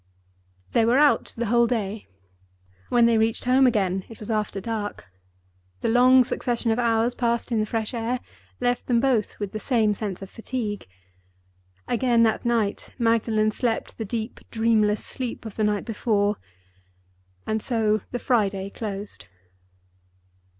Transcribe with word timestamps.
They 0.71 0.83
were 0.83 0.97
out 0.97 1.35
the 1.37 1.45
whole 1.45 1.67
day. 1.67 2.07
When 2.89 3.05
they 3.05 3.19
reached 3.19 3.45
home 3.45 3.67
again, 3.67 4.03
it 4.09 4.19
was 4.19 4.31
after 4.31 4.59
dark. 4.59 5.11
The 5.81 5.89
long 5.89 6.23
succession 6.23 6.71
of 6.71 6.79
hours 6.79 7.13
passed 7.13 7.51
in 7.51 7.59
the 7.59 7.67
fresh 7.67 7.93
air 7.93 8.19
left 8.59 8.87
them 8.87 8.99
both 8.99 9.37
with 9.39 9.51
the 9.51 9.59
same 9.59 9.93
sense 9.93 10.23
of 10.23 10.29
fatigue. 10.31 10.87
Again 11.87 12.23
that 12.23 12.43
night 12.45 12.95
Magdalen 12.97 13.51
slept 13.51 13.99
the 13.99 14.03
deep 14.03 14.39
dreamless 14.49 15.05
sleep 15.05 15.45
of 15.45 15.55
the 15.55 15.63
night 15.63 15.85
before. 15.85 16.37
And 17.45 17.61
so 17.61 18.01
the 18.09 18.17
Friday 18.17 18.71
closed. 18.71 19.27